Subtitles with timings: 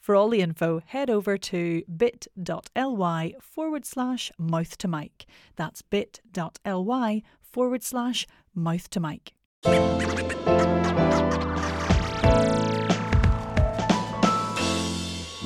[0.00, 5.26] For all the info, head over to bit.ly forward slash mouth to mic.
[5.56, 9.32] That's bit.ly forward slash mouth to mic.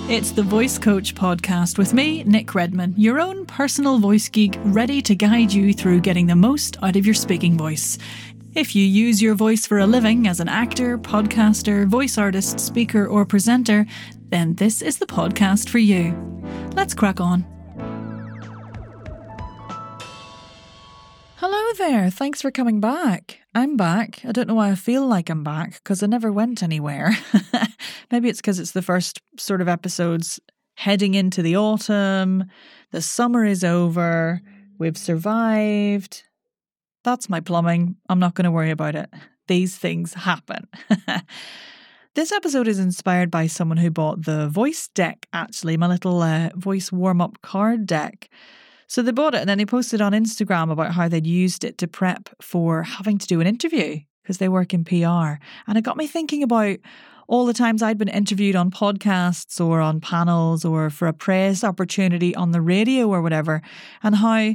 [0.08, 5.00] It's the Voice Coach podcast with me, Nic Redman, your own personal voice geek, ready
[5.00, 7.96] to guide you through getting the most out of your speaking voice.
[8.54, 13.06] If you use your voice for a living as an actor, podcaster, voice artist, speaker,
[13.06, 13.86] or presenter,
[14.32, 16.16] then this is the podcast for you.
[16.74, 17.44] Let's crack on.
[21.36, 23.40] Hello there, thanks for coming back.
[23.54, 24.24] I'm back.
[24.24, 27.10] I don't know why I feel like I'm back because I never went anywhere.
[28.10, 30.40] Maybe it's because it's the first sort of episodes
[30.76, 32.44] heading into the autumn,
[32.90, 34.40] the summer is over,
[34.78, 36.22] we've survived.
[37.04, 37.96] That's my plumbing.
[38.08, 39.10] I'm not going to worry about it.
[39.46, 40.68] These things happen.
[42.14, 46.50] This episode is inspired by someone who bought the voice deck, actually, my little uh,
[46.54, 48.28] voice warm up card deck.
[48.86, 51.78] So they bought it and then they posted on Instagram about how they'd used it
[51.78, 55.40] to prep for having to do an interview because they work in PR.
[55.66, 56.76] And it got me thinking about
[57.28, 61.64] all the times I'd been interviewed on podcasts or on panels or for a press
[61.64, 63.62] opportunity on the radio or whatever,
[64.02, 64.52] and how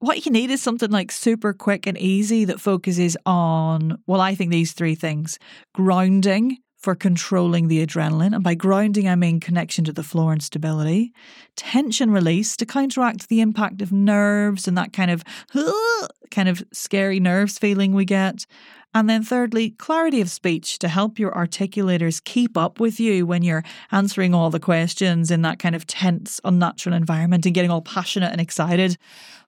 [0.00, 4.34] what you need is something like super quick and easy that focuses on, well, I
[4.34, 5.38] think these three things
[5.74, 8.34] grounding, for controlling the adrenaline.
[8.34, 11.12] And by grounding, I mean connection to the floor and stability.
[11.56, 15.24] Tension release to counteract the impact of nerves and that kind of
[16.30, 18.46] kind of scary nerves feeling we get.
[18.94, 23.42] And then, thirdly, clarity of speech to help your articulators keep up with you when
[23.42, 23.62] you're
[23.92, 28.32] answering all the questions in that kind of tense, unnatural environment and getting all passionate
[28.32, 28.96] and excited.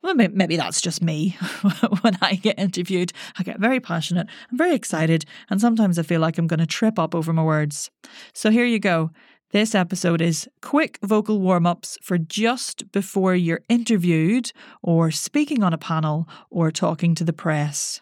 [0.03, 1.39] Well, maybe that's just me.
[2.03, 6.21] when I get interviewed, I get very passionate and very excited, and sometimes I feel
[6.21, 7.91] like I'm going to trip up over my words.
[8.35, 9.11] So here you go.
[9.53, 14.53] This episode is quick vocal warm ups for just before you're interviewed
[14.83, 18.01] or speaking on a panel or talking to the press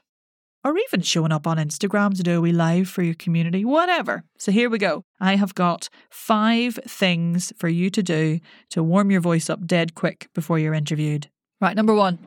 [0.65, 4.25] or even showing up on Instagram to do a wee live for your community, whatever.
[4.39, 5.05] So here we go.
[5.21, 9.95] I have got five things for you to do to warm your voice up dead
[9.95, 11.29] quick before you're interviewed.
[11.61, 12.19] Right, number one,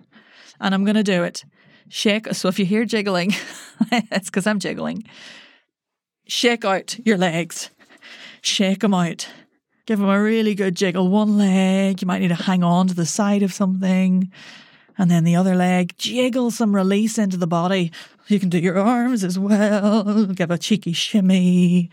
[0.59, 1.44] and I'm going to do it.
[1.90, 2.34] Shake.
[2.34, 3.34] So if you hear jiggling,
[3.92, 5.03] it's because I'm jiggling.
[6.28, 7.69] Shake out your legs.
[8.42, 9.28] Shake them out.
[9.86, 11.09] Give them a really good jiggle.
[11.09, 14.31] One leg, you might need to hang on to the side of something
[14.97, 17.91] and then the other leg, jiggle some release into the body.
[18.28, 21.90] You can do your arms as well, give a cheeky shimmy.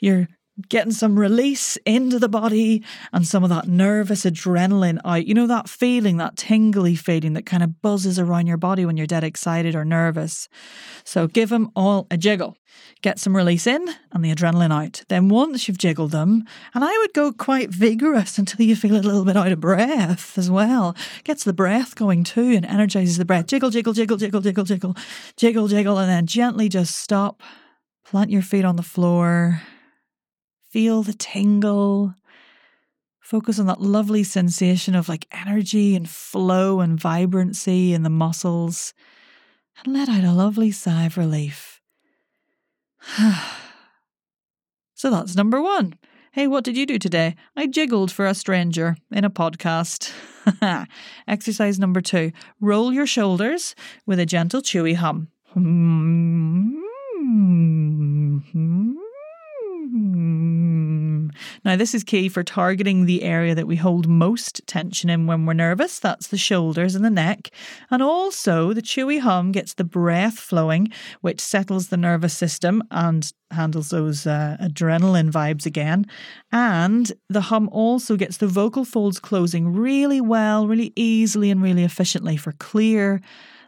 [0.00, 0.28] You're
[0.68, 5.26] getting some release into the body and some of that nervous adrenaline out.
[5.26, 8.96] You know, that feeling, that tingly feeling that kind of buzzes around your body when
[8.96, 10.48] you're dead excited or nervous.
[11.04, 12.56] So give them all a jiggle.
[13.02, 15.02] Get some release in and the adrenaline out.
[15.08, 16.44] Then once you've jiggled them,
[16.74, 20.36] and I would go quite vigorous until you feel a little bit out of breath
[20.36, 20.94] as well.
[21.24, 23.46] Gets the breath going too and energizes the breath.
[23.46, 24.96] Jiggle, jiggle, jiggle, jiggle, jiggle, jiggle,
[25.36, 27.42] jiggle, jiggle, and then gently just stop.
[28.04, 29.62] Plant your feet on the floor
[30.70, 32.14] Feel the tingle.
[33.20, 38.94] Focus on that lovely sensation of like energy and flow and vibrancy in the muscles.
[39.84, 41.80] And let out a lovely sigh of relief.
[44.94, 45.94] so that's number one.
[46.32, 47.34] Hey, what did you do today?
[47.56, 50.12] I jiggled for a stranger in a podcast.
[51.26, 53.74] Exercise number two roll your shoulders
[54.06, 55.28] with a gentle, chewy hum.
[55.52, 56.80] Hmm.
[61.64, 65.44] Now, this is key for targeting the area that we hold most tension in when
[65.44, 65.98] we're nervous.
[65.98, 67.50] That's the shoulders and the neck.
[67.90, 70.88] And also, the chewy hum gets the breath flowing,
[71.20, 76.06] which settles the nervous system and handles those uh, adrenaline vibes again.
[76.50, 81.84] And the hum also gets the vocal folds closing really well, really easily, and really
[81.84, 83.20] efficiently for clear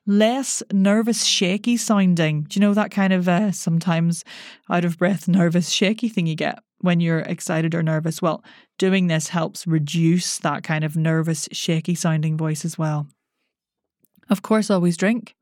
[0.06, 2.42] less nervous, shaky sounding.
[2.42, 4.24] Do you know that kind of uh, sometimes
[4.70, 6.58] out of breath, nervous, shaky thing you get?
[6.82, 8.20] when you're excited or nervous.
[8.20, 8.44] Well,
[8.76, 13.06] doing this helps reduce that kind of nervous, shaky sounding voice as well.
[14.28, 15.34] Of course, always drink.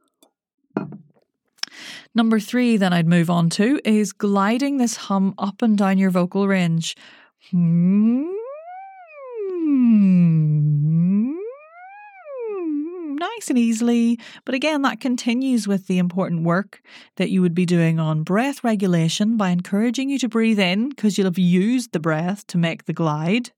[2.14, 6.10] Number three, then I'd move on to, is gliding this hum up and down your
[6.10, 6.96] vocal range.
[7.50, 8.39] Hmm.
[13.40, 14.19] Nice and easily.
[14.44, 16.82] But again, that continues with the important work
[17.16, 21.16] that you would be doing on breath regulation by encouraging you to breathe in because
[21.16, 23.52] you'll have used the breath to make the glide.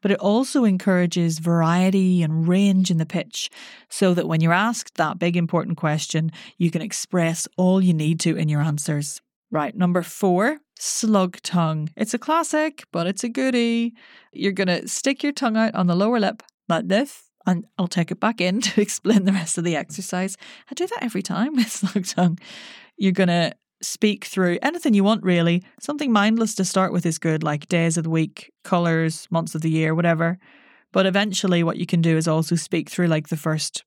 [0.00, 3.50] But it also encourages variety and range in the pitch
[3.90, 8.20] so that when you're asked that big important question, you can express all you need
[8.20, 9.20] to in your answers.
[9.50, 11.90] Right, number four, slug tongue.
[11.94, 13.92] It's a classic, but it's a goodie.
[14.32, 17.88] You're going to stick your tongue out on the lower lip like this, and I'll
[17.88, 20.36] take it back in to explain the rest of the exercise.
[20.70, 22.38] I do that every time with slug tongue.
[22.96, 25.64] You're going to speak through anything you want, really.
[25.80, 29.62] Something mindless to start with is good, like days of the week, colours, months of
[29.62, 30.38] the year, whatever.
[30.92, 33.84] But eventually, what you can do is also speak through like the first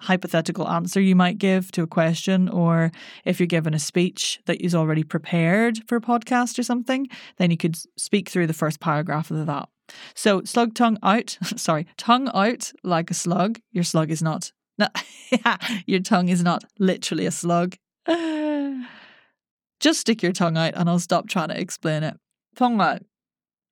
[0.00, 2.90] hypothetical answer you might give to a question, or
[3.24, 7.50] if you're given a speech that is already prepared for a podcast or something, then
[7.50, 9.68] you could speak through the first paragraph of that.
[10.14, 13.60] So, slug tongue out, sorry, tongue out like a slug.
[13.72, 14.88] Your slug is not, no,
[15.86, 17.76] your tongue is not literally a slug.
[19.80, 22.16] Just stick your tongue out and I'll stop trying to explain it.
[22.56, 23.02] Tongue out.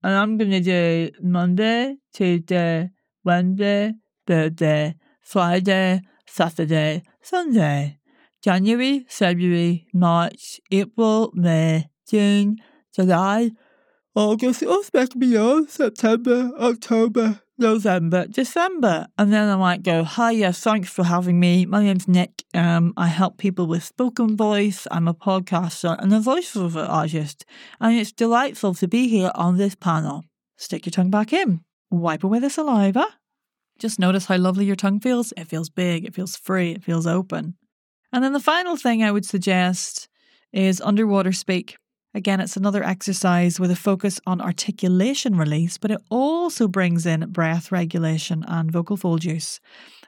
[0.02, 2.90] And I'm going to do Monday, Tuesday,
[3.24, 3.94] Wednesday,
[4.26, 7.98] Thursday, Friday, Saturday, Sunday,
[8.42, 12.56] January, February, March, April, May, June,
[12.94, 13.52] July,
[14.14, 19.06] August, oh, expect me on September, October, November, December.
[19.16, 21.64] And then I might go, Hi, yes, thanks for having me.
[21.64, 22.44] My name's Nic.
[22.52, 24.86] Um, I help people with spoken voice.
[24.90, 27.46] I'm a podcaster and a voiceover artist.
[27.80, 30.24] And it's delightful to be here on this panel.
[30.58, 31.62] Stick your tongue back in.
[31.90, 33.06] Wipe away the saliva.
[33.78, 35.32] Just notice how lovely your tongue feels.
[35.38, 37.54] It feels big, it feels free, it feels open.
[38.12, 40.08] And then the final thing I would suggest
[40.52, 41.78] is underwater speak.
[42.14, 47.30] Again, it's another exercise with a focus on articulation release, but it also brings in
[47.32, 49.60] breath regulation and vocal fold use.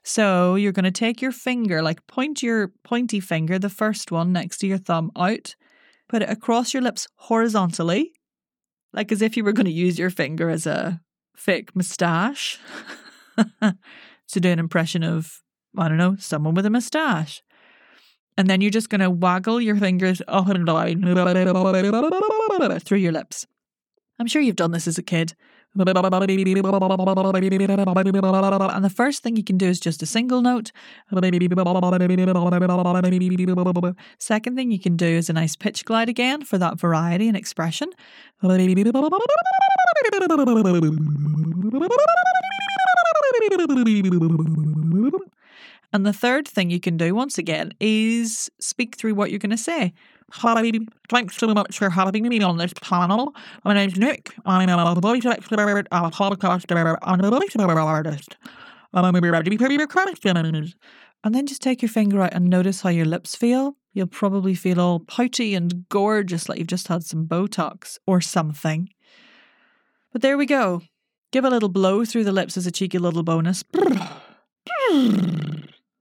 [0.02, 4.32] So you're going to take your finger, like point your pointy finger, the first one
[4.32, 5.54] next to your thumb out,
[6.08, 8.12] put it across your lips horizontally,
[8.92, 11.00] like as if you were going to use your finger as a
[11.34, 12.58] fake moustache.
[14.28, 15.42] to do an impression of,
[15.76, 17.42] I don't know, someone with a mustache.
[18.36, 20.20] And then you're just going to waggle your fingers
[22.84, 23.46] through your lips.
[24.18, 25.34] I'm sure you've done this as a kid.
[25.76, 25.88] And
[28.84, 30.70] the first thing you can do is just a single note.
[34.18, 37.36] Second thing you can do is a nice pitch glide again for that variety and
[37.36, 37.90] expression.
[45.94, 49.50] And the third thing you can do, once again, is speak through what you're going
[49.50, 49.92] to say.
[51.08, 53.32] Thanks so much for having me on this panel.
[53.64, 54.34] My name's Nic.
[54.44, 58.36] I'm a voice expert, a podcaster, and a artist.
[58.92, 59.14] I'm
[59.86, 60.74] questions.
[61.22, 63.76] And then just take your finger out and notice how your lips feel.
[63.92, 68.88] You'll probably feel all pouty and gorgeous, like you've just had some Botox or something.
[70.12, 70.82] But there we go.
[71.30, 73.62] Give a little blow through the lips as a cheeky little bonus.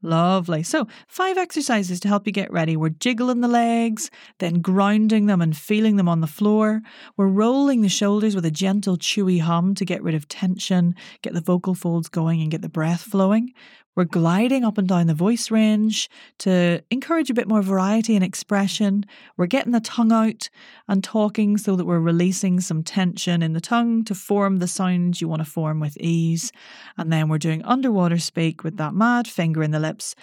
[0.05, 0.63] Lovely.
[0.63, 2.75] So, five exercises to help you get ready.
[2.75, 6.81] We're jiggling the legs, then grounding them and feeling them on the floor.
[7.15, 11.33] We're rolling the shoulders with a gentle, chewy hum to get rid of tension, get
[11.33, 13.53] the vocal folds going, and get the breath flowing.
[13.95, 16.09] We're gliding up and down the voice range
[16.39, 19.05] to encourage a bit more variety and expression.
[19.38, 20.50] We're getting the tongue out
[20.88, 25.21] and talking so that we're releasing some tension in the tongue to form the sounds
[25.21, 26.51] you want to form with ease.
[26.97, 30.15] And then we're doing underwater speak with that mad finger in the lips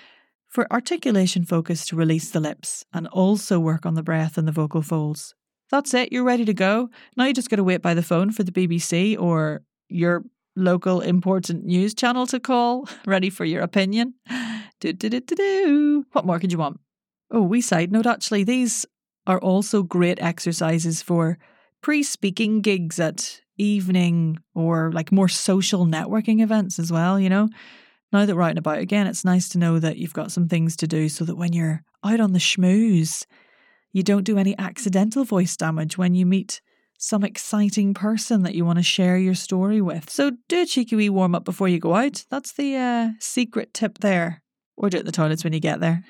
[0.49, 4.53] for articulation focus to release the lips and also work on the breath and the
[4.53, 5.35] vocal folds.
[5.71, 6.91] That's it, you're ready to go.
[7.17, 10.25] Now you just got to wait by the phone for the BBC or your
[10.57, 14.15] local important news channel to call, ready for your opinion.
[14.81, 16.07] Do, do, do, do, do.
[16.13, 16.81] What more could you want?
[17.31, 18.87] Oh, we side note actually, these
[19.27, 21.39] are also great exercises for
[21.83, 27.49] pre speaking gigs at evening or like more social networking events as well, you know.
[28.13, 30.49] Now that we're out and about again, it's nice to know that you've got some
[30.49, 33.25] things to do so that when you're out on the schmooze,
[33.93, 36.61] you don't do any accidental voice damage when you meet
[37.01, 40.11] some exciting person that you want to share your story with.
[40.11, 42.27] So do a cheeky wee warm up before you go out.
[42.31, 44.43] That's the uh, secret tip there.
[44.77, 46.05] Or do it in the toilets when you get there.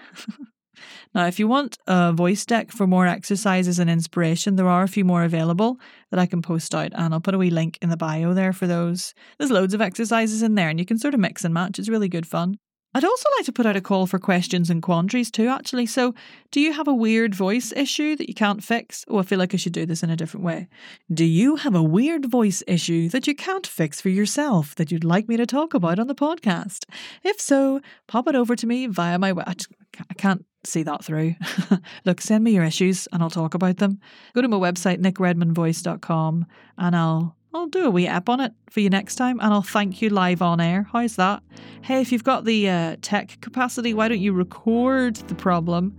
[1.15, 4.89] now, if you want a voice deck for more exercises and inspiration, there are a
[4.89, 5.79] few more available
[6.11, 8.53] that I can post out, and I'll put a wee link in the bio there
[8.53, 9.15] for those.
[9.39, 11.79] There's loads of exercises in there, and you can sort of mix and match.
[11.79, 12.59] It's really good fun.
[12.93, 15.87] I'd also like to put out a call for questions and quandaries too, actually.
[15.87, 16.13] So,
[16.51, 19.05] do you have a weird voice issue that you can't fix?
[19.07, 20.69] Oh, I feel like I should do this in a different way.
[21.13, 25.05] Do you have a weird voice issue that you can't fix for yourself that you'd
[25.05, 26.85] like me to talk about on the podcast?
[27.23, 29.35] If so, pop it over to me via my.
[29.39, 31.35] I can't see that through.
[32.05, 34.01] Look, send me your issues and I'll talk about them.
[34.35, 36.47] Go to my website, nicredmanvoice.com,
[36.79, 39.63] and I'll I'll do a wee app on it for you next time and I'll
[39.63, 40.87] thank you live on air.
[40.93, 41.43] How's that?
[41.83, 45.97] Hey, if you've got the uh, tech capacity, why don't you record the problem,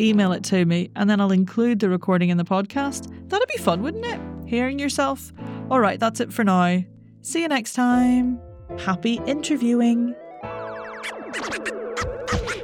[0.00, 3.12] email it to me, and then I'll include the recording in the podcast?
[3.28, 4.20] That'd be fun, wouldn't it?
[4.48, 5.32] Hearing yourself?
[5.70, 6.82] All right, that's it for now.
[7.20, 8.40] See you next time.
[8.78, 10.14] Happy interviewing.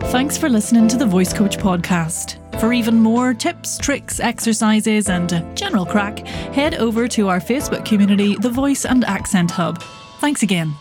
[0.05, 2.40] Thanks for listening to the Voice Coach podcast.
[2.61, 8.37] For even more tips, tricks, exercises, and general crack, head over to our Facebook community,
[8.37, 9.83] The Voice and Accent Hub.
[10.19, 10.75] Thanks again.